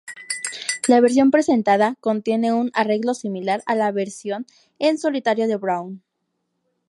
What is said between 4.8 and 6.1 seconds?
solitario de Brown.